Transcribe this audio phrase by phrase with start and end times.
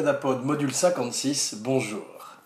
[0.00, 2.38] Abracadapod module 56, bonjour.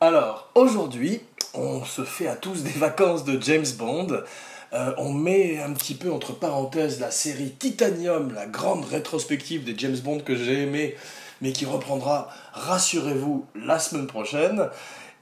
[0.00, 1.20] Alors, aujourd'hui,
[1.54, 4.24] on se fait à tous des vacances de James Bond.
[4.72, 9.78] Euh, on met un petit peu entre parenthèses la série Titanium, la grande rétrospective des
[9.78, 10.96] James Bond que j'ai aimé,
[11.40, 14.68] mais qui reprendra, rassurez-vous, la semaine prochaine.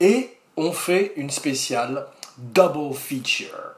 [0.00, 2.06] Et on fait une spéciale
[2.38, 3.74] double feature.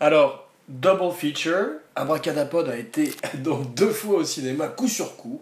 [0.00, 5.39] Alors, double feature, Abracadapod a été donc deux fois au cinéma, coup sur coup.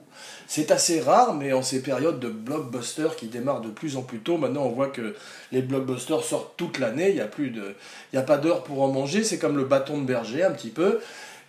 [0.50, 4.20] C'est assez rare, mais en ces périodes de blockbusters qui démarrent de plus en plus
[4.20, 5.14] tôt, maintenant on voit que
[5.52, 9.38] les blockbusters sortent toute l'année, il n'y a, a pas d'heure pour en manger, c'est
[9.38, 11.00] comme le bâton de berger un petit peu.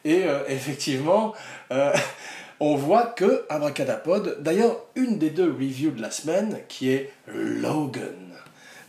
[0.03, 1.33] Et euh, effectivement,
[1.72, 1.94] euh,
[2.59, 8.30] on voit que Abracadapod, d'ailleurs une des deux reviews de la semaine, qui est Logan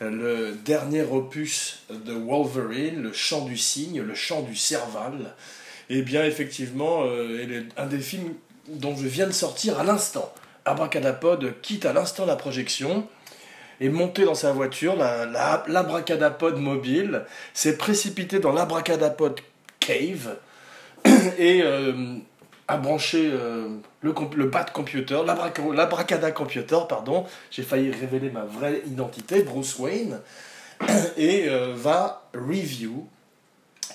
[0.01, 5.35] le dernier opus de Wolverine, le chant du cygne, le chant du serval,
[5.91, 8.35] eh bien effectivement, euh, un des films
[8.71, 10.33] dont je viens de sortir à l'instant.
[10.65, 13.07] Abracadapod quitte à l'instant la projection
[13.81, 19.41] est monté dans sa voiture, l'abracadapod mobile, s'est précipité dans l'abracadapod
[19.81, 20.37] cave
[21.39, 22.17] et euh,
[22.69, 23.69] a branché euh,
[24.03, 30.21] le, le bat computer, l'abracada computer, pardon, j'ai failli révéler ma vraie identité, Bruce Wayne,
[31.17, 33.09] et euh, va review,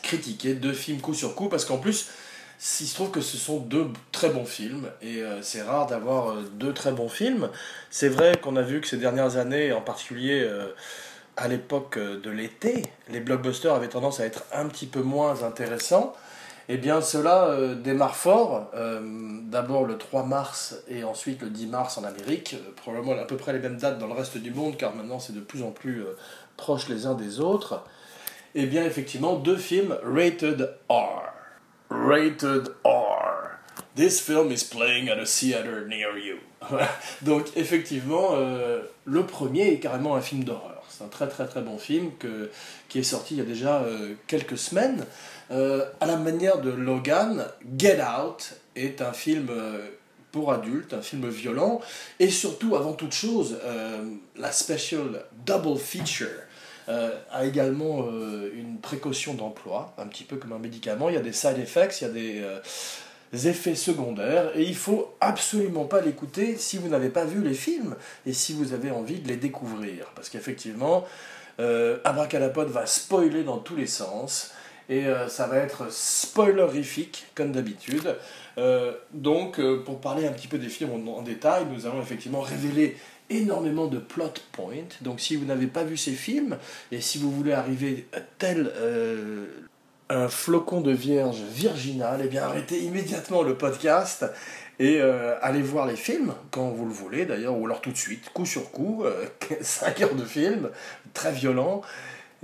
[0.01, 2.09] critiquer deux films coup sur coup, parce qu'en plus,
[2.59, 6.35] il se trouve que ce sont deux très bons films, et euh, c'est rare d'avoir
[6.53, 7.49] deux très bons films.
[7.89, 10.49] C'est vrai qu'on a vu que ces dernières années, en particulier
[11.37, 16.15] à l'époque de l'été, les blockbusters avaient tendance à être un petit peu moins intéressants.
[16.67, 18.71] Eh bien, cela euh, démarre fort.
[18.73, 18.99] Euh,
[19.43, 22.55] d'abord le 3 mars et ensuite le 10 mars en Amérique.
[22.55, 25.19] Euh, probablement à peu près les mêmes dates dans le reste du monde, car maintenant
[25.19, 26.03] c'est de plus en plus
[26.57, 27.83] proche les uns des autres.
[28.55, 31.34] Eh bien, effectivement, deux films rated R.
[31.89, 33.59] Rated R.
[33.95, 36.39] This film is playing at a theater near you.
[37.21, 38.35] Donc, effectivement,
[39.05, 40.83] le premier est carrément un film d'horreur.
[40.89, 42.49] C'est un très très très bon film que,
[42.89, 43.85] qui est sorti il y a déjà
[44.27, 45.05] quelques semaines.
[45.51, 47.45] Euh, à la manière de Logan,
[47.77, 49.89] Get Out est un film euh,
[50.31, 51.81] pour adultes, un film violent,
[52.19, 54.03] et surtout, avant toute chose, euh,
[54.35, 56.41] la special double feature
[56.87, 58.07] a également
[58.53, 61.09] une précaution d'emploi, un petit peu comme un médicament.
[61.09, 62.49] Il y a des side effects, il y a
[63.31, 67.55] des effets secondaires, et il faut absolument pas l'écouter si vous n'avez pas vu les
[67.55, 67.95] films
[68.25, 71.05] et si vous avez envie de les découvrir, parce qu'effectivement,
[71.57, 74.53] Abracadapod va spoiler dans tous les sens
[74.89, 78.15] et euh, ça va être spoilerifique comme d'habitude.
[78.57, 82.41] Euh, donc, euh, pour parler un petit peu des films en, détail, nous allons effectivement
[82.41, 82.97] révéler
[83.29, 84.87] énormément de plot points.
[85.01, 86.57] Donc, si vous n'avez pas vu ces films
[86.91, 88.71] et si vous voulez arriver tel
[90.09, 94.25] un flocon de vierge virginal, eh bien arrêtez immédiatement le podcast
[94.77, 98.29] et allez voir les films quand vous le voulez d'ailleurs, ou alors tout de suite,
[98.31, 99.03] coup sur coup,
[99.61, 100.69] 5 heures de film,
[101.13, 101.81] très violent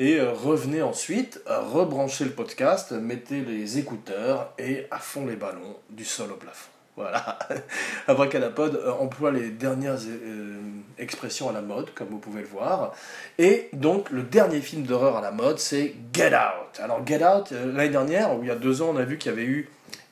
[0.02, 5.78] et euh, revenez ensuite, rebrancher le podcast, mettez les écouteurs et à fond les ballons
[5.92, 6.71] du sol au plafond.
[6.96, 7.40] Voilà.
[8.08, 10.60] Abracadapod euh, emploie les dernières euh,
[10.98, 12.94] expressions à la mode, comme vous pouvez le voir.
[13.38, 16.80] Et donc, le dernier film d'horreur à la mode, c'est Get Out.
[16.80, 19.32] Alors, Get Out, l'année dernière, ou il y a deux ans, on a vu qu'il
[19.32, 19.70] y avait eu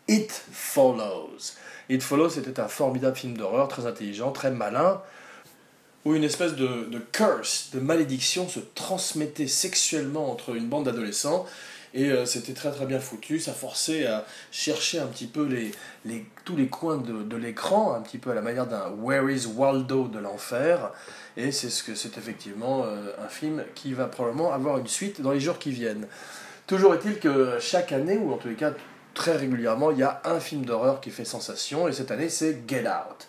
[0.08, 1.54] It Follows.
[1.90, 5.02] It Follows, c'était un formidable film d'horreur, très intelligent, très malin,
[6.06, 11.46] où une espèce de, curse, de malédiction se transmettait sexuellement entre une bande d'adolescents.
[11.94, 15.72] Et euh, c'était très très bien foutu, ça forçait à chercher un petit peu les,
[16.06, 19.30] les, tous les coins de, de l'écran, un petit peu à la manière d'un Where
[19.30, 20.92] is Waldo de l'enfer.
[21.36, 25.22] Et c'est ce que c'est effectivement euh, un film qui va probablement avoir une suite
[25.22, 26.08] dans les jours qui viennent.
[26.68, 28.74] Toujours est-il que chaque année, ou en tous les cas
[29.16, 32.62] très régulièrement, il y a un film d'horreur qui fait sensation, et cette année c'est
[32.68, 33.28] Get Out.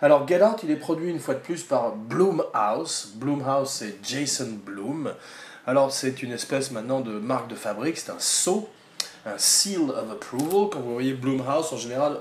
[0.00, 3.12] Alors Get Out, il est produit une fois de plus par Bloomhouse.
[3.16, 5.12] Bloomhouse, c'est Jason Bloom.
[5.66, 8.68] Alors c'est une espèce maintenant de marque de fabrique, c'est un sceau,
[9.24, 10.70] un seal of approval.
[10.70, 12.18] Quand vous voyez Bloomhouse, en général,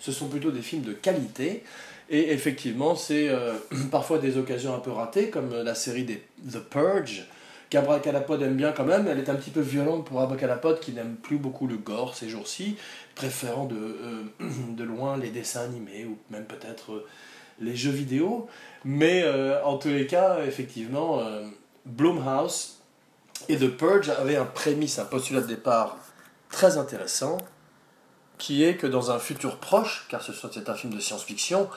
[0.00, 1.62] ce sont plutôt des films de qualité.
[2.10, 3.54] Et effectivement, c'est euh,
[3.92, 7.26] parfois des occasions un peu ratées, comme la série des The Purge,
[7.70, 9.06] qu'Abracadapod aime bien quand même.
[9.06, 12.28] Elle est un petit peu violente pour Abracadapod qui n'aime plus beaucoup le gore ces
[12.28, 12.76] jours-ci,
[13.14, 14.22] préférant de, euh,
[14.70, 17.06] de loin les dessins animés ou même peut-être euh,
[17.60, 18.48] les jeux vidéo.
[18.84, 21.20] Mais euh, en tous les cas, effectivement,
[21.84, 22.77] Blumhouse
[23.48, 25.96] et The Purge avaient un prémisse, un postulat de départ
[26.50, 27.38] très intéressant,
[28.38, 31.68] qui est que dans un futur proche, car ce soit c'est un film de science-fiction,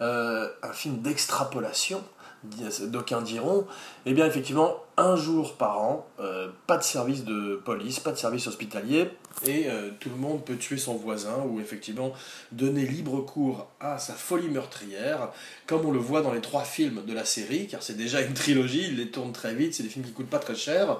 [0.00, 2.02] un film d'extrapolation,
[2.42, 3.66] d'aucuns diront,
[4.06, 8.16] eh bien effectivement, un jour par an, euh, pas de service de police, pas de
[8.16, 9.08] service hospitalier,
[9.46, 12.12] et euh, tout le monde peut tuer son voisin, ou effectivement
[12.50, 15.30] donner libre cours à sa folie meurtrière,
[15.66, 18.34] comme on le voit dans les trois films de la série, car c'est déjà une
[18.34, 20.98] trilogie, ils les tournent très vite, c'est des films qui coûtent pas très cher,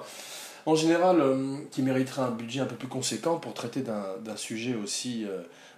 [0.65, 4.75] en général, euh, qui mériteraient un budget un peu plus conséquent pour traiter d'un sujet
[4.75, 5.25] aussi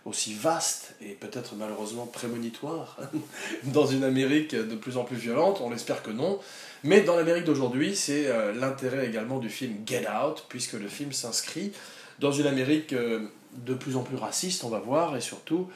[0.06, 2.98] aussi vaste et peut-être malheureusement prémonitoire
[3.66, 6.40] dans une Amérique de plus en plus violente, on espère que non.
[6.84, 11.12] Mais dans l'Amérique d'aujourd'hui, c'est euh, l'intérêt également du film Get Out, puisque le film
[11.12, 11.74] s'inscrit
[12.20, 15.68] dans une Amérique euh, de plus en plus raciste, on va voir, et surtout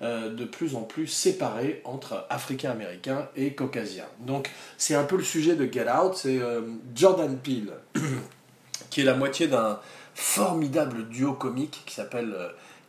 [0.00, 4.08] euh, de plus en plus séparée entre Africains-Américains et Caucasiens.
[4.20, 6.40] Donc c'est un peu le sujet de Get Out, c'est
[6.94, 7.74] Jordan Peele,
[8.90, 9.78] qui est la moitié d'un
[10.14, 12.34] formidable duo comique qui s'appelle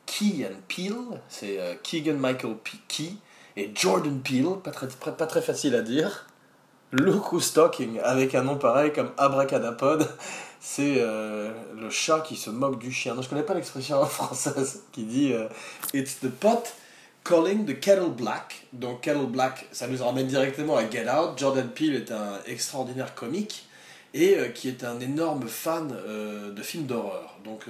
[0.05, 0.95] Key and Peel,
[1.29, 2.55] c'est euh, Keegan Michael
[2.87, 3.13] Key
[3.57, 4.71] et Jordan Peele, pas
[5.25, 6.27] très, facile à dire.
[6.91, 10.07] Look Who's Talking, avec un nom pareil comme Abracadapod,
[10.59, 13.15] c'est euh, le chat qui se moque du chien.
[13.15, 15.47] Non, je connais pas l'expression française qui dit euh,
[15.93, 16.63] It's the pot
[17.23, 18.67] calling the kettle black.
[18.73, 21.37] Donc kettle black, ça nous ramène directement à Get Out.
[21.37, 23.67] Jordan Peele est un extraordinaire comique
[24.13, 27.35] et qui est un énorme fan de films d'horreur.
[27.43, 27.65] Donc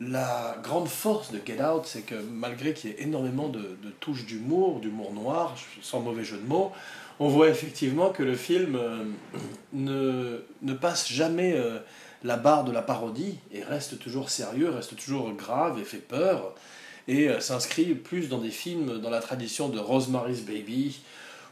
[0.00, 4.26] la grande force de Get Out, c'est que malgré qu'il y ait énormément de, touches
[4.26, 6.72] d'humour, d'humour noir, sans mauvais jeu de mots,
[7.20, 9.04] on voit effectivement que le film euh,
[9.72, 11.78] ne, passe jamais euh,
[12.24, 16.54] la barre de la parodie et reste toujours sérieux, reste toujours grave et fait peur,
[17.06, 21.00] et euh, s'inscrit plus dans des films dans la tradition de Rosemary's Baby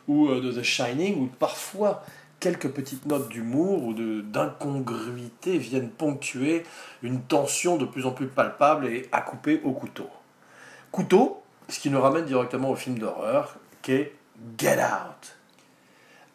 [0.08, 2.02] ou de The Shining, où parfois
[2.42, 6.64] quelques petites notes d'humour ou d'incongruité viennent ponctuer
[7.04, 10.10] une tension de plus en plus palpable et à couper au couteau.
[10.90, 14.16] Couteau, ce qui nous ramène directement au film d'horreur, qui est
[14.58, 15.36] Get Out.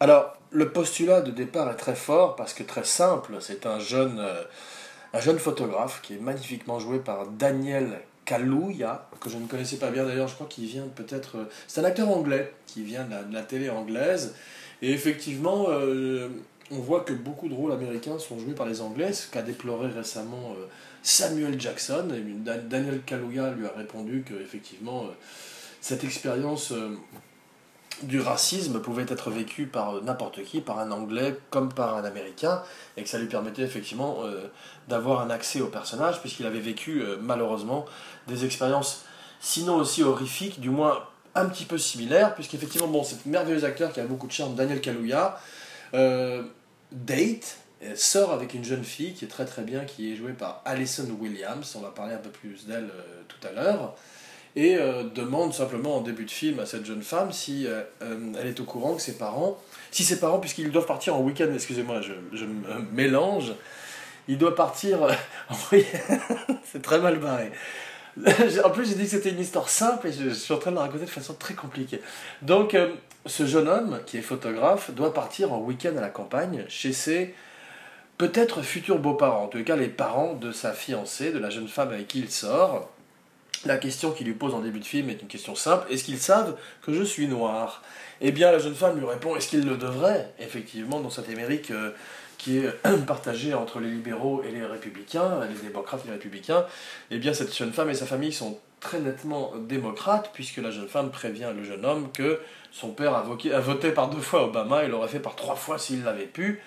[0.00, 4.18] Alors, le postulat de départ est très fort parce que très simple, c'est un jeune,
[4.18, 10.04] euh, photographe qui est magnifiquement joué par Daniel Kaluuya, que je ne connaissais pas bien
[10.04, 11.36] d'ailleurs, je crois qu'il vient peut-être...
[11.36, 14.34] Euh, c'est un acteur anglais qui vient de la télé anglaise
[14.82, 16.28] et effectivement, euh,
[16.70, 19.88] on voit que beaucoup de rôles américains sont joués par les Anglais, ce qu'a déploré
[19.88, 20.66] récemment euh,
[21.02, 22.08] Samuel Jackson.
[22.68, 25.12] Daniel Kaluuya lui a répondu que effectivement, euh,
[25.80, 26.72] cette expérience
[28.02, 32.62] du racisme pouvait être vécue par n'importe qui, par un Anglais comme par un Américain,
[32.96, 34.22] et que ça lui permettait effectivement
[34.88, 37.86] d'avoir un accès au personnage, puisqu'il avait vécu malheureusement
[38.26, 39.04] des expériences
[39.40, 44.00] sinon aussi horrifiques, du moins un petit peu similaire, puisqu'effectivement, bon, c'est merveilleux acteur qui
[44.00, 45.40] a beaucoup de charme, Daniel Kaluuya,
[45.94, 46.42] euh,
[46.92, 47.58] date,
[47.94, 51.08] sort avec une jeune fille qui est très très bien, qui est jouée par Alison
[51.20, 53.94] Williams, on va parler un peu plus d'elle euh, tout à l'heure,
[54.56, 57.66] et euh, demande simplement en début de film à cette jeune femme si
[58.00, 59.58] elle est au courant que ses parents,
[59.90, 62.44] si ses parents, puisqu'ils doivent partir en week-end, excusez-moi, je,
[62.92, 63.52] mélange,
[64.26, 65.02] il doit partir
[65.48, 65.54] en
[66.64, 67.52] c'est très mal barré.
[68.64, 70.76] en plus, j'ai dit que c'était une histoire simple et je, suis en train de
[70.76, 72.00] la raconter de façon très compliquée.
[72.42, 72.92] Donc, euh,
[73.26, 77.34] ce jeune homme, qui est photographe, doit partir en week-end à la campagne chez ses
[78.16, 81.90] peut-être futurs beaux-parents, en tout cas les parents de sa fiancée, de la jeune femme
[81.90, 82.90] avec qui il sort.
[83.64, 86.18] La question qu'il lui pose en début de film est une question simple est-ce qu'ils
[86.18, 87.82] savent que je suis noir?
[88.20, 90.32] Eh bien, la jeune femme lui répond est-ce qu'ils le devraient?
[90.40, 91.70] Effectivement, dans cette Amérique.
[91.70, 91.92] Euh,
[92.38, 92.70] qui est
[93.06, 96.64] partagé entre les libéraux et les républicains, les démocrates et les républicains,
[97.10, 100.88] eh bien cette jeune femme et sa famille sont très nettement démocrates, puisque la jeune
[100.88, 102.40] femme prévient le jeune homme que
[102.70, 106.04] son père a, voté par deux fois Obama et l'aurait fait par trois fois s'il
[106.04, 106.60] l'avait pu.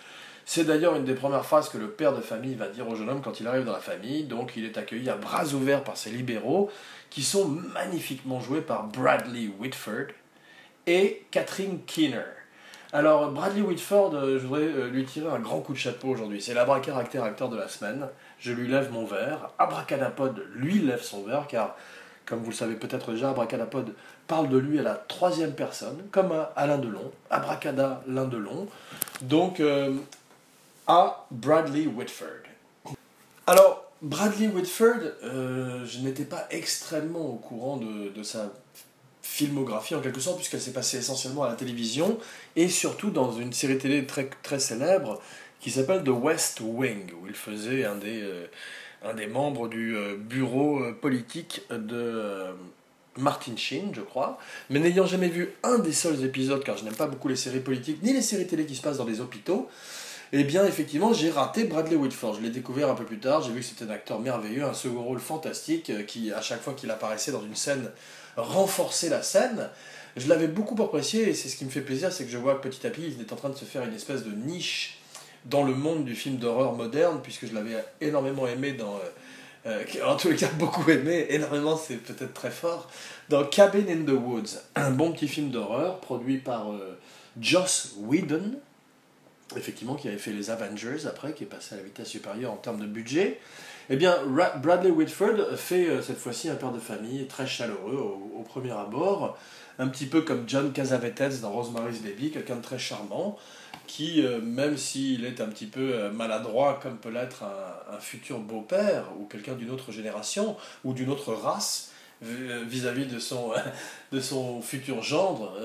[0.46, 3.10] C'est d'ailleurs une des premières phrases que le père de famille va dire au jeune
[3.10, 5.96] homme quand il arrive dans la famille, donc il est accueilli à bras ouverts par
[5.96, 6.70] ses libéraux,
[7.10, 10.08] qui sont magnifiquement joués par Bradley Whitford
[10.88, 12.41] et Catherine Keener.
[12.94, 16.42] Alors, Bradley Whitford, euh, je voudrais euh, lui tirer un grand coup de chapeau aujourd'hui.
[16.42, 18.06] C'est l'abracadabra acteur de la semaine.
[18.38, 19.50] Je lui lève mon verre.
[19.60, 21.78] Abracadapod lui lève son verre, car,
[22.26, 23.94] comme vous le savez peut-être déjà, Abracadapod
[24.28, 27.12] parle de lui à la troisième personne, comme à Alain Delon.
[27.30, 28.68] Abracada, l'un Delon.
[29.22, 29.94] Donc, euh,
[30.86, 32.44] à Bradley Whitford.
[33.48, 38.50] Alors, Bradley Whitford, je n'étais pas extrêmement au courant de sa
[39.46, 42.20] filmographie en quelque sorte, puisqu'elle s'est passée essentiellement à la télévision,
[42.56, 45.20] et surtout dans une série télé très, très célèbre
[45.60, 48.46] qui s'appelle The West Wing, où il faisait un des, euh,
[49.04, 52.46] un des membres du euh, bureau euh, politique de
[53.18, 54.38] Martin Sheen, je crois.
[54.70, 57.60] Mais n'ayant jamais vu un des seuls épisodes, car je n'aime pas beaucoup les séries
[57.60, 59.70] politiques, ni les séries télé qui se passent dans les hôpitaux,
[60.34, 62.36] eh bien, effectivement, j'ai raté Bradley Whitford.
[62.36, 63.42] Je l'ai découvert un peu plus tard.
[63.42, 66.74] J'ai vu que c'était un acteur merveilleux, un second rôle fantastique, qui, à chaque fois
[66.74, 67.92] qu'il apparaissait dans une scène,
[68.38, 69.70] renforçait la scène.
[70.18, 72.56] Je l'avais beaucoup apprécié et c'est ce qui me fait plaisir, c'est que je vois
[72.56, 74.98] que petit à petit il est en train de se faire une espèce de niche
[75.46, 78.96] dans le monde du film d'horreur moderne, puisque je l'avais énormément aimé dans...
[78.96, 79.00] Euh,
[79.68, 82.90] euh, en tous les cas, beaucoup aimé, énormément c'est peut-être très fort,
[83.30, 86.98] dans Cabin in the Woods, un bon petit film d'horreur produit par euh,
[87.40, 88.56] Joss Whedon,
[89.56, 92.58] effectivement, qui avait fait les Avengers après, qui est passé à la vitesse supérieure en
[92.58, 93.40] termes de budget.
[93.90, 94.16] Eh bien,
[94.62, 99.38] Bradley Whitford fait cette fois-ci un père de famille très chaleureux au, premier abord,
[99.80, 103.38] un petit peu comme John Casavetes dans Rosemary's Baby, quelqu'un de très charmant,
[103.88, 108.40] qui, euh, même s'il est un petit peu euh, maladroit, comme peut l'être un, futur
[108.40, 111.92] beau-père ou quelqu'un d'une autre génération ou d'une autre race,
[112.24, 113.52] euh, vis-à-vis de son,
[114.12, 115.58] de son futur gendre,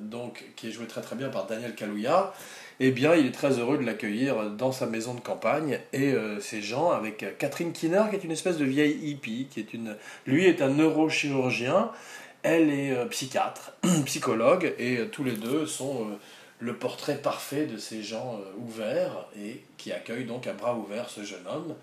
[0.00, 2.32] donc, qui est joué très très bien par Daniel Kaluuya,
[2.80, 5.78] eh bien, il est très heureux de l'accueillir dans sa maison de campagne.
[5.92, 9.72] Et ces gens avec Catherine Kinner, qui est une espèce de vieille hippie, qui est
[9.74, 11.90] une, lui est un neurochirurgien,
[12.42, 13.72] elle est psychiatre,
[14.06, 16.08] psychologue, et tous les deux sont
[16.62, 21.10] le portrait parfait de ces gens euh, ouverts et qui accueillent donc à bras ouverts
[21.10, 21.74] ce jeune homme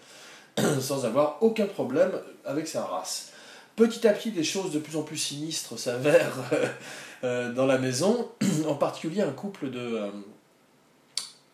[0.79, 2.11] sans avoir aucun problème
[2.45, 3.33] avec sa race.
[3.75, 6.37] Petit à petit, des choses de plus en plus sinistres s'avèrent
[7.25, 8.29] euh, dans la maison,
[8.67, 10.11] en particulier un couple de, euh,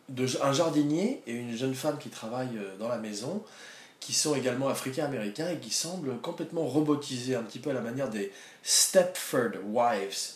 [0.10, 3.44] de, un jardinier et une jeune femme qui travaillent dans la maison
[4.06, 8.08] qui sont également africains-américains et qui semblent complètement robotisés, un petit peu à la manière
[8.08, 8.32] des
[8.62, 10.36] Stepford Wives,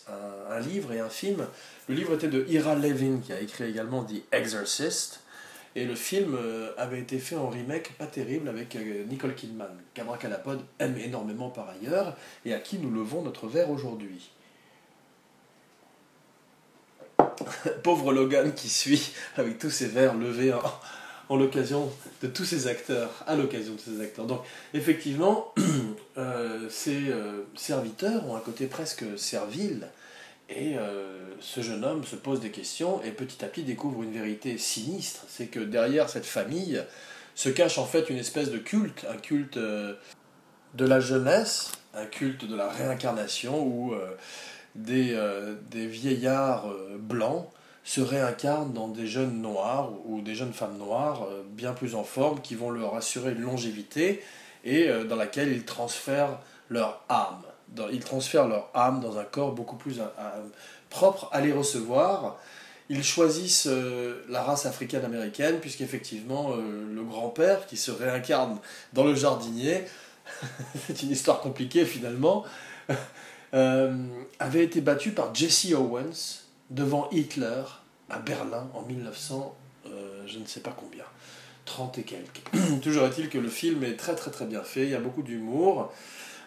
[0.49, 1.45] un, livre et un film.
[1.87, 5.19] Le livre était de Ira Levin, qui a écrit également The Exorcist,
[5.75, 9.77] et le film euh, avait été fait en remake pas terrible avec euh, Nicole Kidman,
[9.93, 14.31] qu'Abracadapod aime énormément par ailleurs, et à qui nous levons notre verre aujourd'hui.
[17.83, 21.91] Pauvre Logan qui suit avec tous ses verres levés en, l'occasion
[22.21, 24.25] de tous ces acteurs, à l'occasion de ces acteurs.
[24.25, 24.41] Donc,
[24.73, 25.53] effectivement,
[26.17, 29.87] euh, ces euh, serviteurs ont un côté presque servile,
[30.49, 34.11] et euh, ce jeune homme se pose des questions et petit à petit découvre une
[34.11, 36.81] vérité sinistre, c'est que derrière cette famille
[37.35, 39.95] se cache en fait une espèce de culte, un culte de
[40.85, 43.93] la jeunesse, un culte de la réincarnation où
[44.75, 45.17] des,
[45.71, 46.67] des vieillards
[46.99, 47.49] blancs
[47.89, 52.03] se réincarnent dans des jeunes noirs ou des jeunes femmes noires euh, bien plus en
[52.03, 54.23] forme qui vont leur assurer une longévité
[54.63, 57.41] et euh, dans laquelle ils transfèrent leur âme.
[57.91, 60.01] Ils transfèrent leur âme dans un corps beaucoup plus
[60.91, 62.37] propre à les recevoir.
[62.89, 68.59] Ils choisissent euh, la race africaine-américaine puisqu'effectivement le grand-père qui se réincarne
[68.93, 69.85] dans le jardinier,
[70.87, 72.45] c'est une histoire compliquée finalement,
[73.53, 77.63] avait été battu par Jesse Owens devant Hitler
[78.09, 79.55] à Berlin en 1900,
[79.87, 81.03] euh, je ne sais pas combien,
[81.65, 82.41] 30 et quelques.
[82.81, 85.23] Toujours est-il que le film est très très très bien fait, il y a beaucoup
[85.23, 85.91] d'humour.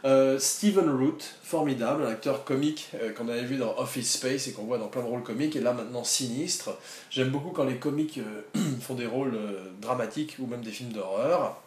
[0.05, 4.53] Euh, Stephen Root, formidable, un acteur comique euh, qu'on avait vu dans Office Space et
[4.53, 6.77] qu'on voit dans plein de rôles comiques, et là maintenant sinistre.
[7.11, 8.21] J'aime beaucoup quand les comiques
[8.81, 9.39] font des rôles
[9.81, 11.61] dramatiques ou même des films d'horreur.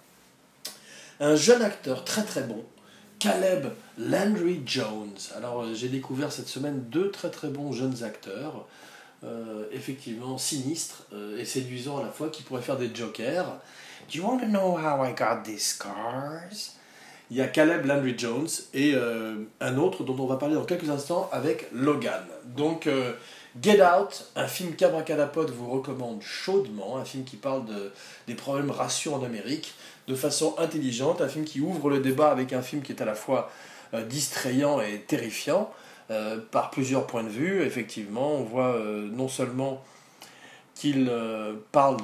[1.21, 2.65] Un jeune acteur très très bon,
[3.19, 3.67] Caleb
[3.98, 5.17] Landry Jones.
[5.36, 8.67] Alors j'ai découvert cette semaine deux très très bons jeunes acteurs.
[9.24, 13.45] Euh, effectivement sinistre euh, et séduisant à la fois qui pourrait faire des jokers.
[14.12, 16.74] Do you want to know how I got these scars?
[17.31, 20.65] Il y a Caleb Landry Jones et euh, un autre dont on va parler dans
[20.65, 22.22] quelques instants avec Logan.
[22.55, 22.88] Donc
[23.62, 27.91] Get Out, un film qu'Abracadapod vous recommande chaudement, un film qui parle de,
[28.27, 29.74] des problèmes raciaux en Amérique
[30.07, 33.05] de façon intelligente, un film qui ouvre le débat avec un film qui est à
[33.05, 33.50] la fois
[34.09, 35.71] distrayant et terrifiant.
[36.12, 37.63] Euh, par plusieurs points de vue.
[37.63, 39.83] Effectivement, on voit euh, non seulement
[40.75, 41.97] qu'il euh, parle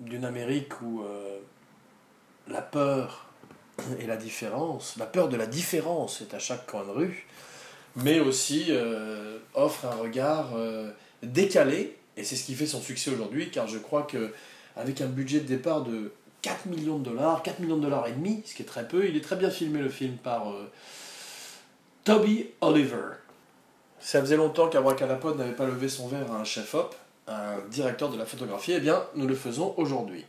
[0.00, 1.04] d'une Amérique où
[2.48, 3.26] la peur
[4.00, 7.28] et la différence, la peur de la différence est à chaque coin de rue,
[7.96, 8.70] mais aussi
[9.54, 10.50] offre un regard
[11.22, 14.32] décalé, et c'est ce qui fait son succès aujourd'hui, car je crois que
[14.76, 18.12] avec un budget de départ de 4 millions de dollars, 4 millions de dollars et
[18.12, 20.52] demi, ce qui est très peu, il est très bien filmé le film par
[22.04, 23.16] Toby Oliver.
[24.00, 26.94] Ça faisait longtemps qu'Abracadapod n'avait pas levé son verre à un chef-op,
[27.26, 30.26] un directeur de la photographie, eh bien, nous le faisons aujourd'hui.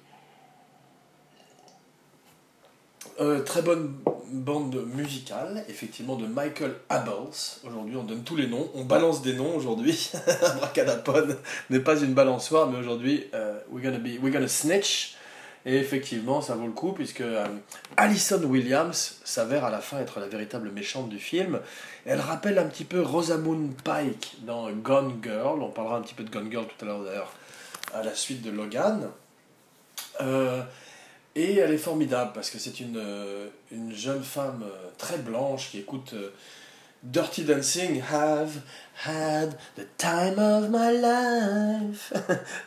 [3.22, 3.93] Euh, très bonne
[4.29, 7.62] bande musicale, effectivement, de Michael Abels.
[7.65, 8.69] Aujourd'hui, on donne tous les noms.
[8.75, 10.12] On balance des noms aujourd'hui.
[10.41, 11.38] Abracadapod
[11.69, 15.15] n'est pas une balançoire, mais aujourd'hui, euh, we're, gonna be, we're gonna snitch.
[15.65, 17.48] Et effectivement, ça vaut le coup, puisque euh,
[17.95, 21.62] Alison Williams s'avère à la fin être la véritable méchante du film.
[22.05, 25.63] Elle rappelle un petit peu Rosamund Pike dans Gone Girl.
[25.63, 27.34] On parlera un petit peu de Gone Girl tout à l'heure d'ailleurs,
[27.93, 29.10] à la suite de Logan.
[30.22, 30.62] Euh,
[31.36, 34.63] et elle est formidable parce que c'est une, euh, une jeune femme
[34.98, 36.13] très blanche qui écoute
[37.06, 38.63] Dirty Dancing have
[39.06, 42.12] had the time of my life.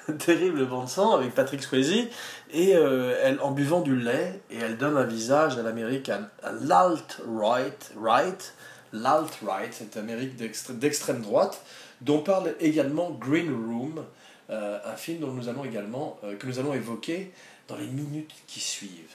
[0.19, 2.07] Terrible bande son avec Patrick Swayze
[2.53, 6.31] et euh, elle en buvant du lait et elle donne un visage à l'Amérique à,
[6.63, 8.55] l'alt-right, right,
[8.93, 11.61] l'alt-right, cette Amérique d'extrême droite
[12.01, 14.05] dont parle également Green Room,
[14.51, 17.33] euh, un film dont nous allons également euh, que nous allons évoquer
[17.69, 19.15] dans les minutes qui suivent.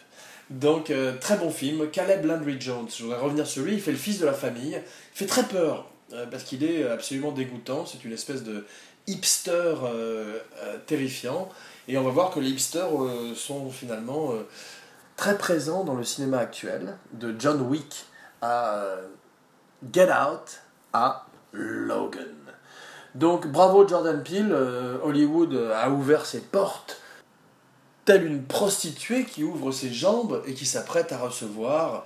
[0.50, 1.90] Donc, euh, très bon film.
[1.90, 3.74] Caleb Landry Jones, je voudrais revenir sur lui.
[3.74, 4.76] Il fait le fils de la famille.
[4.76, 7.86] Il fait très peur euh, parce qu'il est absolument dégoûtant.
[7.86, 8.66] C'est une espèce de
[9.08, 10.40] hipster euh,
[10.86, 11.50] terrifiant.
[11.88, 12.90] Et on va voir que les hipsters
[13.36, 14.32] sont finalement
[15.18, 18.06] très présents dans le cinéma actuel, de John Wick
[18.42, 18.96] à
[19.92, 20.62] Get Out
[20.94, 22.34] à Logan.
[23.16, 24.56] Donc bravo Jordan Peele,
[25.04, 27.03] Hollywood a ouvert ses portes
[28.06, 32.06] telle une prostituée qui ouvre ses jambes et qui s'apprête à recevoir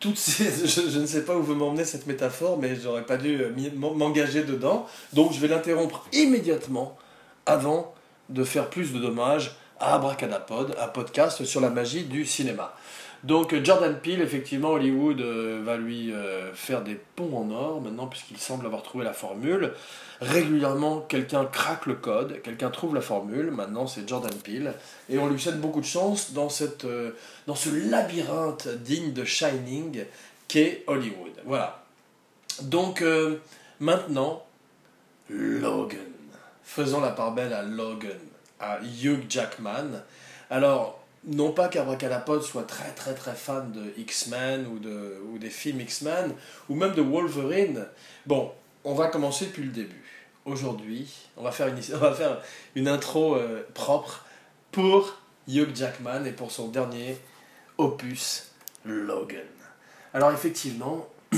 [0.00, 0.66] toutes ces...
[0.66, 4.42] Je, ne sais pas où veut m'emmener cette métaphore, mais j'aurais pas dû euh, m'engager
[4.42, 4.86] dedans.
[5.12, 6.96] Donc je vais l'interrompre immédiatement
[7.46, 7.94] avant
[8.28, 12.74] de faire plus de dommages à Abracadapod, un podcast sur la magie du cinéma.
[13.24, 18.08] Donc Jordan Peele, effectivement, Hollywood euh, va lui euh, faire des ponts en or maintenant,
[18.08, 19.72] puisqu'il semble avoir trouvé la formule.
[20.20, 24.74] Régulièrement, quelqu'un craque le code, quelqu'un trouve la formule, maintenant c'est Jordan Peele,
[25.08, 26.48] et on lui souhaite beaucoup de chance dans,
[26.84, 27.10] euh,
[27.46, 30.04] dans ce labyrinthe digne de Shining
[30.48, 31.32] qu'est Hollywood.
[31.44, 31.84] Voilà.
[32.62, 33.02] Donc
[33.80, 34.44] maintenant,
[35.30, 35.98] Logan.
[36.64, 38.18] Faisons la part belle à Logan,
[38.60, 40.02] à Hugh Jackman.
[40.50, 45.50] Alors, non pas qu'Abracadapod soit très très très fan de X-Men ou, de, ou des
[45.50, 46.34] films X-Men,
[46.68, 47.86] ou même de Wolverine.
[48.26, 48.52] Bon,
[48.84, 50.02] on va commencer depuis le début.
[50.44, 52.42] Aujourd'hui, on, va faire une, on va faire
[52.74, 54.24] une intro euh, propre
[54.72, 57.18] pour Hugh Jackman et pour son dernier
[57.78, 58.50] opus,
[58.84, 59.46] Logan.
[60.14, 61.08] Alors effectivement,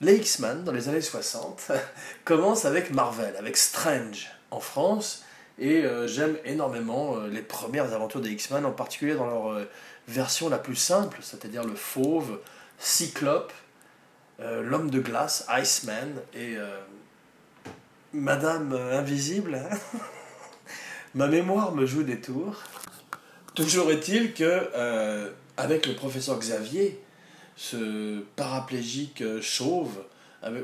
[0.00, 1.72] les X-Men dans les années 60
[2.24, 5.23] commencent avec Marvel, avec Strange en France,
[5.58, 9.70] et euh, j'aime énormément euh, les premières aventures des X-Men, en particulier dans leur euh,
[10.08, 12.40] version la plus simple, c'est-à-dire le fauve,
[12.78, 13.52] Cyclope,
[14.40, 16.56] l'homme de glace, Iceman, et
[18.12, 19.54] Madame Invisible.
[19.54, 19.76] Hein.
[21.14, 22.62] Ma mémoire me joue des tours.
[23.54, 27.00] Toujours est-il que, avec le professeur Xavier,
[27.56, 30.04] ce paraplégique chauve,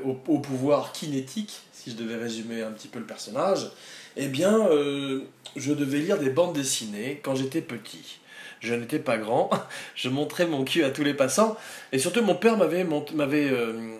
[0.03, 3.71] au, pouvoir kinétique, si je devais résumer un petit peu le personnage,
[4.17, 5.21] eh bien, euh,
[5.55, 8.19] je devais lire des bandes dessinées quand j'étais petit.
[8.59, 9.49] Je n'étais pas grand,
[9.95, 11.57] je montrais mon cul à tous les passants,
[11.91, 13.95] et surtout mon père m'avait euh,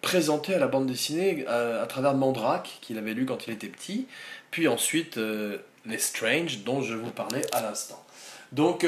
[0.00, 4.06] présenté à la bande dessinée à, travers Mandrake, qu'il avait lu quand il était petit,
[4.50, 8.04] puis ensuite euh, les Strange, dont je vous parlais à l'instant.
[8.52, 8.84] Donc,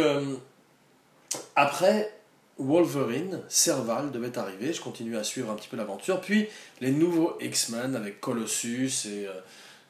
[1.54, 2.12] après,
[2.58, 6.48] Wolverine, Serval devait arriver, je continue à suivre un petit peu l'aventure, puis
[6.80, 9.26] les nouveaux X-Men avec Colossus et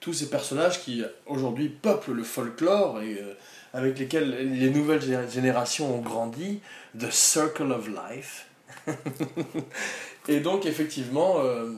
[0.03, 3.35] tous ces personnages qui aujourd'hui peuplent le folklore et euh,
[3.73, 6.61] avec lesquels les nouvelles générations ont grandi,
[6.99, 8.47] The Circle of Life.
[10.29, 11.71] et donc effectivement, euh,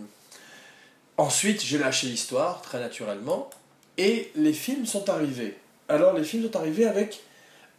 [1.19, 3.51] ensuite j'ai lâché l'histoire très naturellement
[3.99, 5.57] et les films sont arrivés.
[5.89, 7.21] Alors les films sont arrivés avec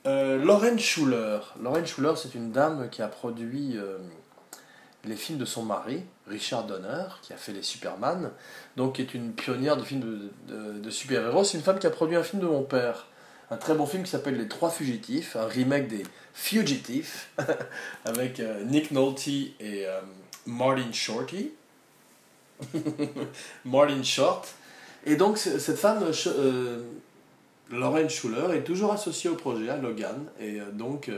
[0.05, 1.39] euh, Lauren Schuller.
[1.61, 1.83] Lauren
[2.15, 3.77] c'est une dame qui a produit
[5.05, 8.31] les films de son mari, Richard Donner, qui a fait les Superman,
[8.75, 11.43] donc qui est une pionnière de films de, super-héros.
[11.43, 13.07] C'est une femme qui a produit un film de mon père,
[13.51, 17.29] un très bon film qui s'appelle Les Trois Fugitifs, un remake des Fugitifs,
[18.05, 19.53] avec euh, Nick Nolte et
[19.85, 20.01] euh,
[20.45, 21.51] Martin Shorty.
[23.65, 24.47] Martin Short.
[25.05, 26.83] Et donc cette femme, euh,
[27.71, 31.09] Lauren Schuller, est toujours associée au projet, à Logan, et donc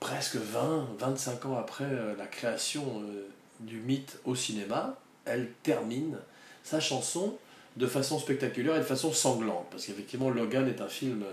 [0.00, 3.28] presque 20, 25 ans après euh, la création euh,
[3.60, 6.18] du mythe au cinéma, elle termine
[6.62, 7.36] sa chanson
[7.76, 9.66] de façon spectaculaire et de façon sanglante.
[9.70, 11.24] Parce qu'effectivement, Logan est un film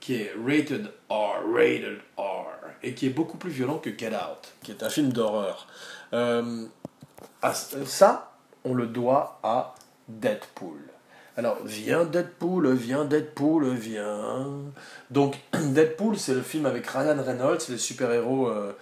[0.00, 2.46] qui est rated R, rated R,
[2.82, 5.66] et qui est beaucoup plus violent que Get Out, qui est un film d'horreur.
[6.12, 6.66] Euh,
[7.84, 9.74] ça, on le doit à
[10.08, 10.80] Deadpool.
[11.38, 14.46] Alors, viens Deadpool, viens Deadpool, viens.
[15.10, 18.72] Donc, Deadpool, c'est le film avec Ryan Reynolds, le super-héros euh,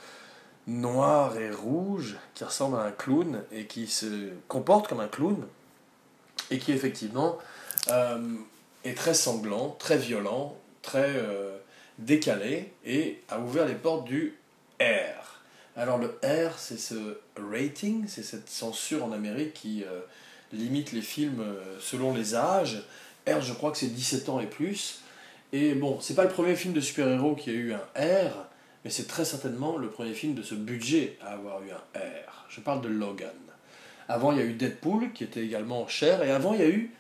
[0.68, 5.44] noir et rouge qui ressemble à un clown et qui se comporte comme un clown
[6.52, 7.38] et qui, effectivement,
[7.90, 8.36] euh,
[8.84, 11.58] est très sanglant, très violent, très euh,
[11.98, 14.36] décalé et a ouvert les portes du
[14.80, 15.40] R.
[15.76, 19.84] Alors, le R, c'est ce rating, c'est cette censure en Amérique qui
[20.54, 22.82] limite les films euh, selon les âges.
[23.28, 25.00] R, je crois que c'est 17 ans et plus.
[25.52, 28.46] Et bon, c'est pas le premier film de super-héros qui a eu un R,
[28.84, 32.46] mais c'est très certainement le premier film de ce budget à avoir eu un R.
[32.48, 33.30] Je parle de Logan.
[34.08, 36.68] Avant, il y a eu Deadpool, qui était également cher, et avant, il y a
[36.68, 36.92] eu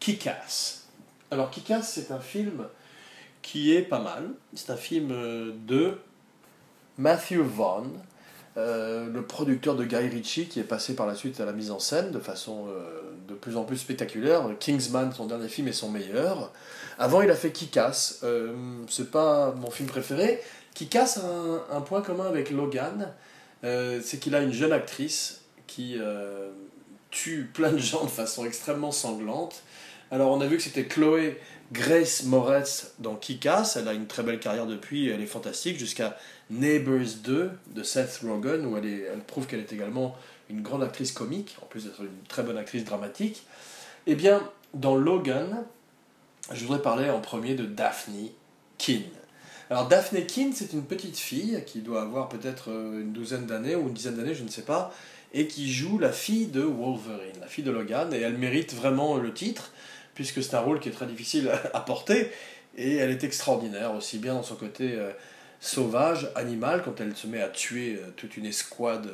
[0.00, 0.88] Kick-Ass.
[1.30, 2.66] Alors, Kick-Ass, c'est un film
[3.42, 4.30] qui est pas mal.
[4.54, 5.98] C'est un film euh, de
[6.98, 7.92] Matthew Vaughn,
[8.56, 11.70] euh, le producteur de Guy Ritchie, qui est passé par la suite à la mise
[11.70, 14.42] en scène de façon euh, de plus en plus spectaculaire.
[14.58, 16.52] Kingsman, son dernier film, est son meilleur.
[16.98, 18.24] Avant, il a fait Kick-Ass.
[18.88, 20.40] c'est pas mon film préféré.
[20.74, 23.12] Kick-Ass a un, un, point commun avec Logan,
[23.62, 25.98] c'est qu'il a une jeune actrice qui
[27.10, 29.62] tue plein de gens de façon extrêmement sanglante.
[30.10, 31.38] Alors on a vu que c'était Chloé
[31.72, 36.16] Grace Moretz dans Kick-Ass, elle a une très belle carrière depuis, elle est fantastique, jusqu'à
[36.50, 40.16] Neighbors 2 de Seth Rogen, où elle, prouve qu'elle est également
[40.48, 43.44] une grande actrice comique, en plus d'être une très bonne actrice dramatique.
[44.08, 44.42] Eh bien,
[44.74, 45.64] dans Logan,
[46.52, 48.30] je voudrais parler en premier de Daphne
[48.76, 49.04] Keane.
[49.68, 53.76] Alors Daphne Keane, c'est une petite fille qui doit avoir peut-être euh, une douzaine d'années
[53.76, 54.92] ou une dizaine d'années, je ne sais pas,
[55.32, 59.16] et qui joue la fille de Wolverine, la fille de Logan, et elle mérite vraiment
[59.16, 59.70] le titre
[60.20, 62.30] puisque c'est un rôle qui est très difficile à porter,
[62.76, 65.12] et elle est extraordinaire, aussi bien dans son côté euh,
[65.60, 69.08] sauvage, animal, quand elle se met à tuer euh, toute une escouade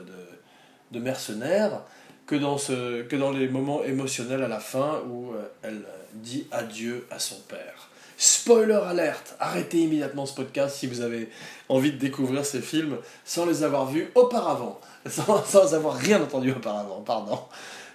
[0.90, 1.82] de, mercenaires,
[2.26, 6.48] que dans, ce, que dans les moments émotionnels à la fin où euh, elle dit
[6.50, 7.88] adieu à son père.
[8.18, 11.28] Spoiler alerte Arrêtez immédiatement ce podcast si vous avez
[11.68, 16.50] envie de découvrir ces films sans les avoir vus auparavant, sans, sans avoir rien entendu
[16.50, 17.38] auparavant, pardon.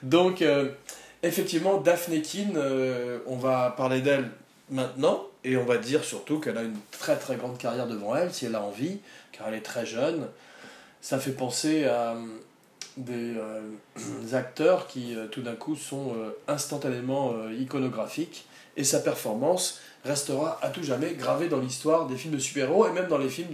[0.02, 0.42] Donc,
[1.24, 4.30] effectivement, Daphne Keane, euh, on va parler d'elle
[4.70, 8.34] maintenant, et on va dire surtout qu'elle a une très très grande carrière devant elle,
[8.34, 9.00] si elle a envie,
[9.32, 10.28] car elle est très jeune.
[11.02, 12.26] Ça fait penser à euh,
[12.98, 13.62] des, euh,
[14.34, 16.16] acteurs qui tout d'un coup sont
[16.48, 18.46] instantanément iconographiques,
[18.78, 22.92] et sa performance restera à tout jamais gravée dans l'histoire des films de super-héros, et
[22.92, 23.50] même dans les films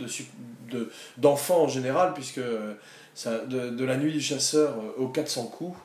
[1.17, 5.77] d'enfants de, en général, puisque de, de, La Nuit du Chasseur aux 400 coups,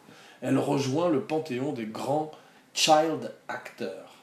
[0.42, 2.32] elle rejoint le panthéon des grands
[2.74, 4.16] child actors.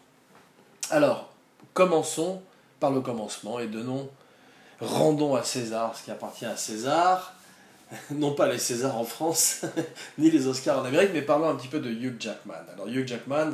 [0.92, 1.34] Alors,
[1.74, 2.42] commençons
[2.80, 4.10] par le commencement et donnons,
[4.82, 7.34] rendons à César ce qui appartient à César,
[8.12, 9.62] non pas les Césars en France,
[10.18, 12.66] ni les Oscars en Amérique, mais parlons un petit peu de Hugh Jackman.
[12.74, 13.52] Alors Hugh Jackman,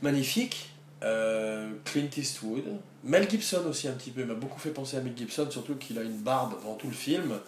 [0.00, 0.70] magnifique,
[1.02, 2.64] euh, Clint Eastwood,
[3.04, 5.98] Mel Gibson aussi un petit peu, m'a beaucoup fait penser à Mel Gibson, surtout qu'il
[5.98, 7.38] a une barbe dans tout le film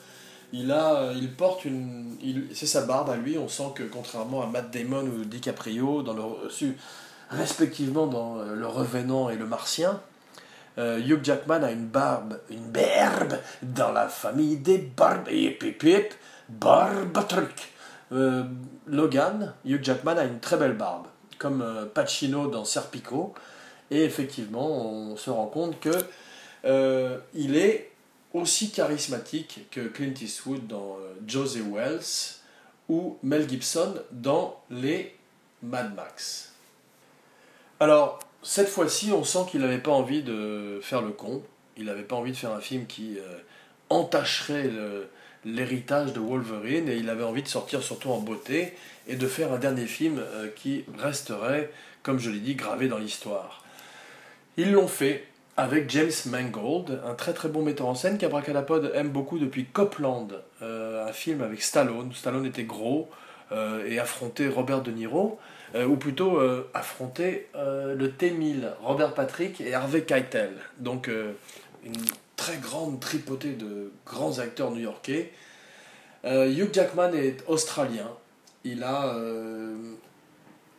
[0.52, 2.16] il, a, il porte une.
[2.52, 3.38] C'est sa barbe à lui.
[3.38, 6.04] On sent que contrairement à Matt Damon ou DiCaprio,
[7.30, 10.00] respectivement dans euh, Le Revenant et Le Martien,
[10.78, 15.28] euh, Hugh Jackman a une barbe, une berbe dans la famille des barbes.
[15.28, 16.14] Et pip
[16.48, 17.72] barbe truc.
[18.12, 18.44] Euh,
[18.86, 21.06] Logan, Hugh Jackman a une très belle barbe,
[21.38, 23.34] comme Pacino dans Serpico.
[23.92, 25.90] Et effectivement, on se rend compte que
[27.34, 27.89] il est
[28.32, 32.38] aussi charismatique que Clint Eastwood dans euh, Josie Wells
[32.88, 35.14] ou Mel Gibson dans les
[35.62, 36.52] Mad Max.
[37.78, 41.42] Alors, cette fois-ci, on sent qu'il n'avait pas envie de faire le con.
[41.76, 43.38] Il n'avait pas envie de faire un film qui euh,
[43.88, 44.70] entacherait
[45.44, 48.74] l'héritage de Wolverine et il avait envie de sortir surtout en beauté
[49.08, 51.70] et de faire un dernier film euh, qui resterait,
[52.02, 53.64] comme je l'ai dit, gravé dans l'histoire.
[54.56, 55.26] Ils l'ont fait
[55.60, 60.28] avec James Mangold, un très très bon metteur en scène qu'Abracadapod aime beaucoup depuis Copland,
[60.62, 62.10] euh, un film avec Stallone.
[62.14, 63.10] Stallone était gros
[63.52, 65.38] euh, et affrontait Robert De Niro,
[65.74, 66.40] euh, ou plutôt
[66.72, 70.52] affrontait le T-1000, Robert Patrick et Harvey Keitel.
[70.78, 71.10] Donc
[71.84, 71.92] une
[72.36, 75.30] très grande tripotée de grands acteurs new-yorkais.
[76.24, 78.08] Hugh Jackman est australien.
[78.64, 79.14] Il a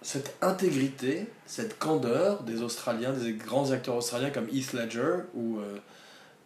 [0.02, 5.78] cette intégrité, cette candeur des Australiens, des grands acteurs australiens comme Heath Ledger ou euh,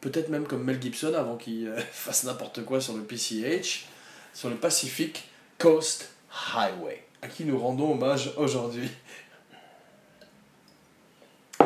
[0.02, 3.86] peut-être même comme Mel Gibson avant qu'il euh, fasse n'importe quoi sur le PCH,
[4.34, 6.10] sur le Pacific Coast
[6.54, 8.90] Highway, à qui nous rendons hommage aujourd'hui.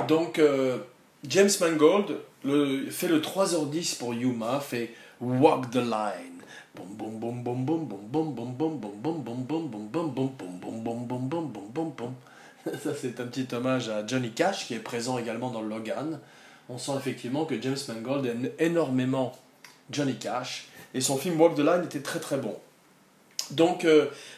[0.08, 0.78] Donc, euh,
[1.28, 6.39] James Mangold le, fait le 3h10 pour Yuma, fait Walk the Line.
[12.66, 16.20] Ça, c'est un petit hommage à Johnny Cash qui est présent également dans Logan.
[16.70, 19.36] On sent effectivement que James Mangold aime énormément
[19.90, 22.56] Johnny Cash et son film Walk the Line était très très bon.
[23.52, 23.88] Donc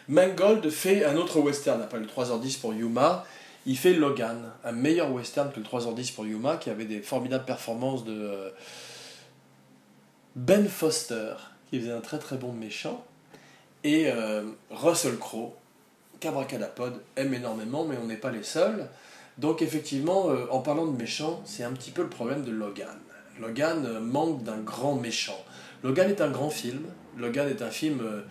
[0.08, 3.26] Mangold fait un autre western après le 3h10 pour Yuma.
[3.65, 7.46] Il fait Logan, un meilleur western que le 3h10 pour Yuma qui avait des formidables
[7.46, 8.54] performances de
[10.36, 11.34] Ben Foster
[11.72, 13.04] qui faisait un très très bon méchant,
[13.84, 15.54] et euh, Russell Crowe,
[16.20, 18.88] qu'Abracadapod aime énormément, mais on n'est pas les seuls.
[19.40, 23.00] Donc effectivement, euh, en parlant de méchant, c'est un petit peu le problème de Logan.
[23.40, 25.44] Logan manque d'un grand méchant.
[25.84, 26.84] Logan est un grand film.
[27.18, 28.22] Logan est un film euh,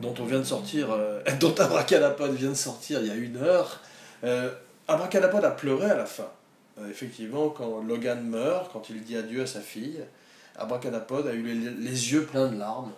[0.00, 3.36] dont on vient de sortir, euh, dont Abracadapod vient de sortir il y a une
[3.38, 3.80] heure.
[4.24, 4.50] Euh,
[4.88, 6.28] Abracadapod a pleuré à la fin.
[6.78, 10.00] Euh, effectivement, quand Logan meurt, quand il dit adieu à sa fille,
[10.56, 12.92] Abracadapod a eu les, yeux pleins de larmes.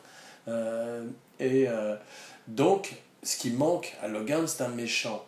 [0.48, 1.04] Euh,
[1.38, 1.96] et euh,
[2.48, 5.24] donc, ce qui manque à Logan, c'est un méchant.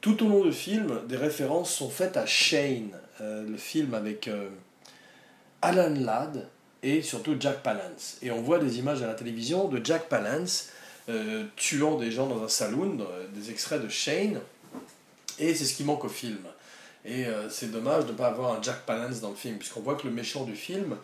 [0.00, 4.30] Tout au long du film, des références sont faites à Shane, euh, le film avec
[5.62, 6.48] Alan Ladd
[6.82, 8.18] et surtout Jack Palance.
[8.22, 10.70] Et on voit des images à la télévision de Jack Palance
[11.54, 12.98] tuant des gens dans un saloon,
[13.32, 14.40] des extraits de Shane,
[15.38, 16.40] et c'est ce qui manque au film.
[17.04, 19.94] Et c'est dommage de ne pas avoir un Jack Palance dans le film, puisqu'on voit
[19.94, 20.96] que le méchant du film,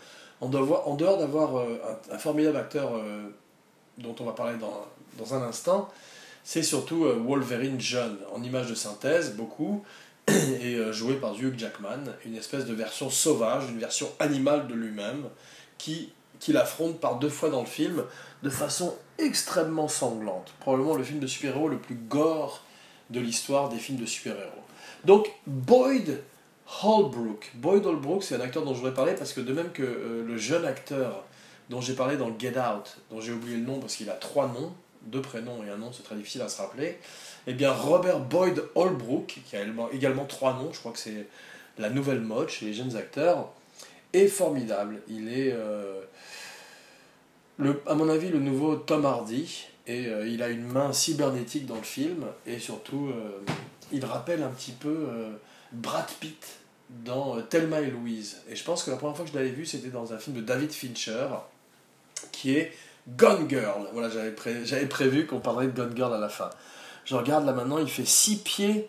[0.42, 1.78] en dehors, d'avoir euh,
[2.10, 3.28] un, formidable acteur euh,
[3.98, 5.88] dont on va parler dans, dans un instant,
[6.42, 9.84] c'est surtout euh, Wolverine jeune, en image de synthèse, beaucoup,
[10.28, 15.24] et joué par Hugh Jackman, une espèce de version sauvage, une version animale de lui-même,
[15.78, 18.04] qui, qui l'affronte par deux fois dans le film,
[18.42, 20.52] de façon extrêmement sanglante.
[20.60, 22.64] Probablement le film de super-héros le plus gore
[23.10, 24.62] de l'histoire des films de super-héros.
[25.04, 26.20] Donc, Boyd
[26.80, 27.50] Holbrook.
[27.54, 30.24] Boyd Holbrook, c'est un acteur dont je voudrais parler parce que de même que euh,
[30.26, 31.24] le jeune acteur
[31.70, 34.48] dont j'ai parlé dans Get Out, dont j'ai oublié le nom parce qu'il a trois
[34.48, 36.98] noms, deux prénoms et un nom, c'est très difficile à se rappeler,
[37.46, 41.26] eh bien Robert Boyd Holbrook, qui a également- trois noms, je crois que c'est
[41.78, 43.48] la nouvelle mode chez les jeunes acteurs,
[44.12, 45.00] est formidable.
[45.08, 46.02] Il est, euh,
[47.86, 51.76] à mon avis, le nouveau Tom Hardy, et euh, il a une main cybernétique dans
[51.76, 53.10] le film, et surtout,
[53.92, 55.08] il rappelle un petit peu
[55.72, 56.44] Brad Pitt
[57.04, 58.38] dans euh, Thelma et Louise.
[58.48, 60.36] Et je pense que la première fois que je l'avais vu, c'était dans un film
[60.36, 61.26] de David Fincher,
[62.30, 62.72] qui est
[63.16, 63.88] Gone Girl.
[63.92, 66.50] Voilà, j'avais pré- prévu qu'on parlerait de Gone Girl à la fin.
[67.04, 68.88] Je regarde là maintenant, il fait 6 pieds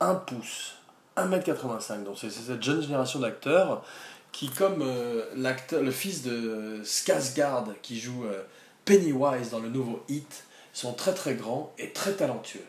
[0.00, 0.74] 1 pouce,
[1.16, 2.04] 1m85.
[2.04, 3.84] Donc c'est cette jeune génération d'acteurs
[4.30, 8.42] qui, comme euh, le fils de Skarsgård qui joue euh,
[8.84, 12.64] Pennywise dans le nouveau Hit, sont très très grands et très talentueux.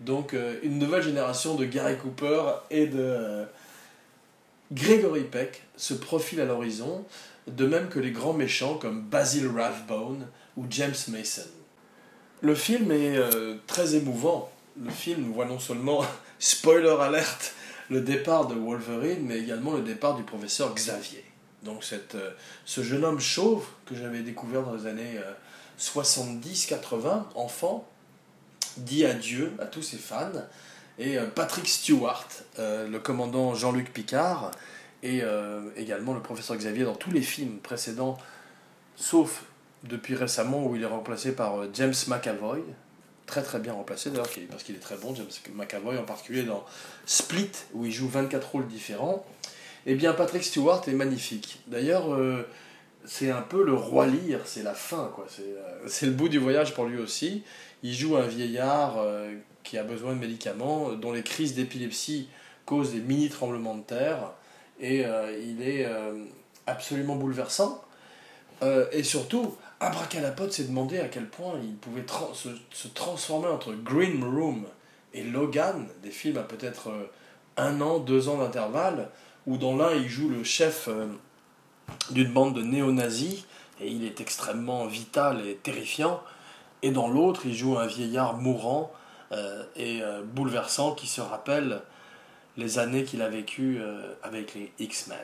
[0.00, 3.44] Donc une nouvelle génération de Gary Cooper et de
[4.72, 7.04] Gregory Peck se profile à l'horizon,
[7.46, 11.42] de même que les grands méchants comme Basil Rathbone ou James Mason.
[12.40, 14.50] Le film est euh, très émouvant.
[14.82, 16.04] Le film voit non seulement,
[16.38, 17.54] spoiler alerte,
[17.90, 21.24] le départ de Wolverine, mais également le départ du professeur Xavier.
[21.62, 22.30] Donc euh,
[22.64, 25.32] ce jeune homme chauve que j'avais découvert dans les années euh,
[25.78, 27.88] 70-80, enfant,
[28.76, 30.32] dit adieu à tous ses fans.
[30.98, 32.28] Et euh, Patrick Stewart,
[32.58, 34.50] euh, le commandant Jean-Luc Picard,
[35.02, 38.16] et euh, également le professeur Xavier dans tous les films précédents,
[38.96, 39.44] sauf
[39.82, 42.62] depuis récemment où il est remplacé par James McAvoy,
[43.26, 46.64] très très bien remplacé d'ailleurs, parce qu'il est très bon, James McAvoy en particulier dans
[47.06, 49.26] Split, où il joue 24 rôles différents.
[49.86, 51.60] Eh bien, Patrick Stewart est magnifique.
[51.66, 52.16] D'ailleurs,
[53.04, 55.26] c'est un peu le roi Lear, c'est la fin, quoi.
[55.86, 57.42] C'est le bout du voyage pour lui aussi.
[57.82, 58.96] Il joue un vieillard
[59.64, 62.28] qui a besoin de médicaments, dont les crises d'épilepsie
[62.66, 64.30] causent des mini tremblements de terre,
[64.80, 66.24] et euh, il est euh,
[66.66, 67.82] absolument bouleversant.
[68.62, 73.72] Euh, et surtout, Abracadapod s'est demandé à quel point il pouvait se, se transformer entre
[73.72, 74.64] Green Room
[75.12, 77.10] et Logan, des films à peut-être euh,
[77.56, 79.10] un an, deux ans d'intervalle,
[79.46, 81.06] où dans l'un il joue le chef euh,
[82.10, 83.44] d'une bande de néo-nazis,
[83.80, 86.22] et il est extrêmement vital et terrifiant,
[86.82, 89.03] et dans l'autre il joue un vieillard mourant euh,
[89.76, 91.80] et euh, bouleversant qui se rappelle
[92.56, 95.18] les années qu'il a vécues euh, avec les X-Men.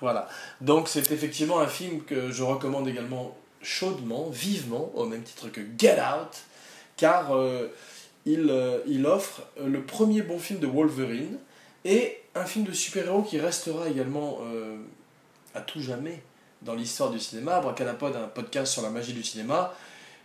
[0.00, 0.28] Voilà.
[0.60, 5.60] Donc c'est effectivement un film que je recommande également chaudement, vivement, au même titre que
[5.78, 6.44] Get Out,
[6.96, 7.68] car euh,
[8.24, 11.38] il, euh, il offre euh, le premier bon film de Wolverine
[11.84, 14.76] et un film de super-héros qui restera également euh,
[15.54, 16.22] à tout jamais
[16.62, 17.56] dans l'histoire du cinéma.
[17.56, 19.72] Abracadapod a un podcast sur la magie du cinéma,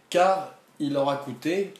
[0.09, 1.73] car il aura coûté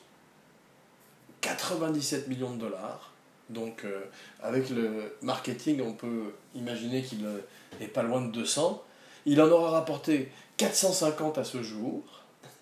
[1.41, 3.11] 97 millions de dollars.
[3.49, 4.05] Donc euh,
[4.41, 7.39] avec le marketing, on peut imaginer qu'il euh,
[7.81, 8.81] est pas loin de 200.
[9.25, 12.03] Il en aura rapporté 450 à ce jour,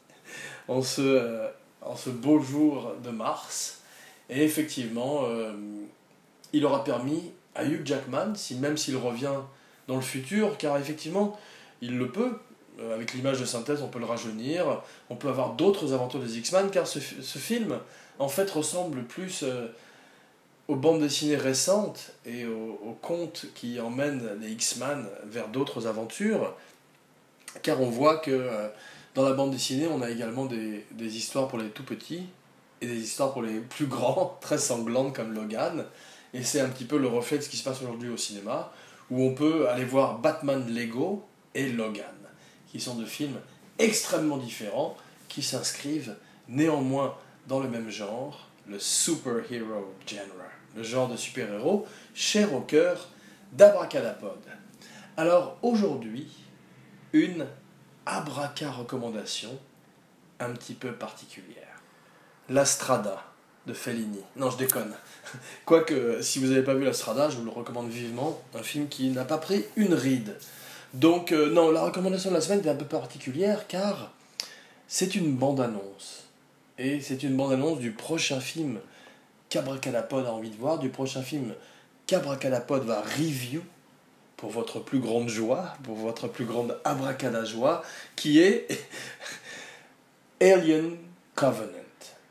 [0.67, 1.47] en ce, euh,
[1.81, 3.81] en ce beau jour de mars.
[4.29, 5.53] Et effectivement, euh,
[6.53, 9.35] il aura permis à Hugh Jackman, si, même s'il revient
[9.87, 11.37] dans le futur, car effectivement,
[11.81, 12.39] il le peut,
[12.79, 16.37] euh, avec l'image de synthèse, on peut le rajeunir, on peut avoir d'autres aventures des
[16.37, 17.77] X-Men, car ce, fi- ce film,
[18.19, 19.67] en fait, ressemble plus euh,
[20.67, 26.55] aux bandes dessinées récentes et aux, aux contes qui emmènent les X-Men vers d'autres aventures,
[27.63, 28.67] car on voit que euh,
[29.15, 32.27] dans la bande dessinée, on a également des, des histoires pour les tout petits
[32.81, 35.85] et des histoires pour les plus grands, très sanglantes comme Logan.
[36.33, 38.71] Et c'est un petit peu le reflet de ce qui se passe aujourd'hui au cinéma,
[39.09, 42.05] où on peut aller voir Batman Lego et Logan,
[42.71, 43.39] qui sont deux films
[43.77, 44.95] extrêmement différents
[45.27, 46.15] qui s'inscrivent
[46.47, 47.15] néanmoins
[47.47, 50.23] dans le même genre, le superhero genre,
[50.75, 53.09] le genre de super-héros cher au cœur
[53.53, 54.39] d'Abracadapod.
[55.17, 56.27] Alors aujourd'hui,
[57.13, 57.45] une
[58.05, 59.57] abraca recommandation
[60.39, 61.81] un petit peu particulière.
[62.49, 63.23] La Strada
[63.67, 64.21] de Fellini.
[64.35, 64.93] Non, je déconne.
[65.65, 68.41] Quoique, si vous n'avez pas vu La Strada, je vous le recommande vivement.
[68.55, 70.35] Un film qui n'a pas pris une ride.
[70.93, 74.11] Donc, euh, non, la recommandation de la semaine est un peu particulière car
[74.87, 76.25] c'est une bande-annonce.
[76.77, 78.79] Et c'est une bande-annonce du prochain film
[79.49, 81.53] qu'Abracadapod a envie de voir, du prochain film
[82.07, 83.61] qu'Abracadapod va review
[84.37, 87.83] pour votre plus grande joie, pour votre plus grande abracada joie,
[88.15, 88.67] qui est
[90.41, 90.95] Alien
[91.35, 91.67] Covenant.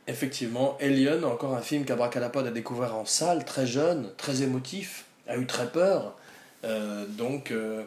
[0.06, 5.36] Effectivement, Alien, encore un film qu'Abracadapod a découvert en salle, très jeune, très émotif, a
[5.36, 6.16] eu très peur.
[6.64, 7.84] Euh, donc, euh,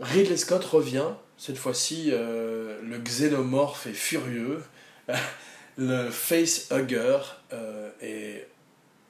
[0.00, 4.62] Ridley Scott revient, cette fois-ci, euh, le xénomorphe est furieux,
[5.76, 7.18] le facehugger
[8.00, 8.48] est,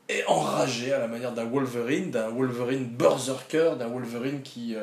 [0.09, 4.77] est, enragé à la manière d'un Wolverine, d'un Wolverine berserker, d'un Wolverine qui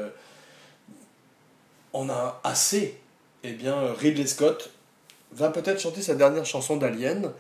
[1.93, 2.97] en a assez.
[3.43, 4.71] Eh bien, Ridley Scott
[5.31, 7.31] va peut-être chanter sa dernière chanson d'Alien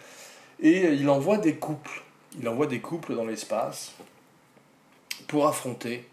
[0.59, 2.03] et il envoie des couples.
[2.39, 3.91] Il envoie des couples dans l'espace
[5.27, 6.07] pour affronter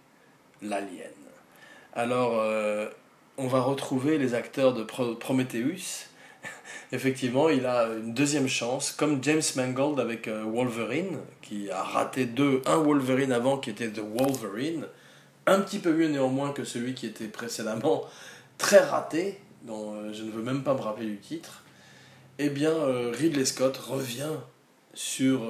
[0.63, 1.18] l'alien.
[1.95, 2.89] Alors, euh,
[3.39, 6.07] on va retrouver les acteurs de Prometheus.
[6.93, 12.27] Effectivement, il a une deuxième chance, comme James Mangold avec euh, Wolverine, qui a raté
[12.27, 14.87] deux, un Wolverine avant qui était The Wolverine,
[15.47, 18.05] un petit peu mieux néanmoins que celui qui était précédemment
[18.59, 21.63] très raté, dont euh, je ne veux même pas me rappeler du titre.
[22.39, 22.73] Eh bien,
[23.13, 24.31] Ridley Scott revient
[24.95, 25.41] sur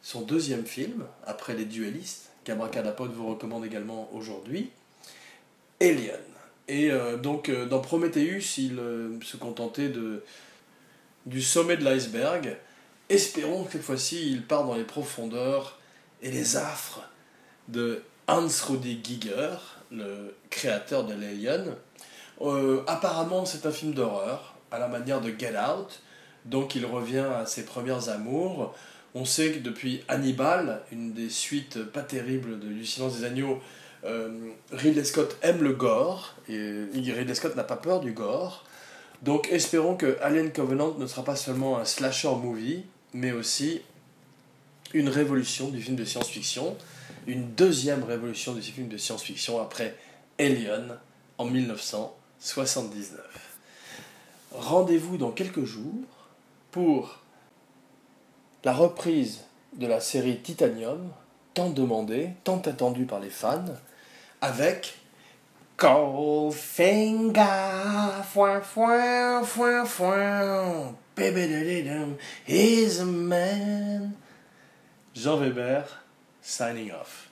[0.00, 4.72] son deuxième film, après Les Duellistes, qu'Abracadapod vous recommande également aujourd'hui,
[5.82, 6.16] Alien.
[6.68, 8.80] Et euh, donc, dans Prometheus, il
[9.22, 10.22] se contentait de,
[11.26, 12.56] du sommet de l'iceberg.
[13.08, 15.78] Espérons que cette fois-ci, il part dans les profondeurs
[16.22, 17.08] et les affres
[17.68, 19.56] de Hans Rudi Giger,
[19.90, 21.74] le créateur de l'Alien.
[22.86, 26.00] apparemment, c'est un film d'horreur à la manière de Get Out.
[26.44, 28.74] Donc il revient à ses premières amours.
[29.14, 33.54] On sait que depuis Hannibal, une des suites pas terribles de Du silence des agneaux,
[33.56, 38.64] euh, Ridley Scott aime le gore, et Ridley Scott n'a pas peur du gore.
[39.22, 42.84] Donc espérons que Alien Covenant ne sera pas seulement un slasher movie,
[43.14, 43.82] mais aussi
[44.92, 46.76] une révolution du film de science-fiction,
[47.26, 49.96] une deuxième révolution du film de science-fiction après
[50.38, 50.98] Alien
[51.38, 53.52] en 1979
[54.54, 56.04] rendez-vous dans quelques jours
[56.70, 57.18] pour
[58.64, 59.40] la reprise
[59.76, 61.10] de la série Titanium,
[61.54, 63.64] tant demandée, tant attendue par les fans,
[64.42, 64.94] avec
[65.78, 67.42] Goldfinger,
[68.24, 70.96] foin, foin, foin, foin,
[72.46, 74.16] is a man.
[75.14, 75.84] Jean Weber,
[76.40, 77.28] signing off.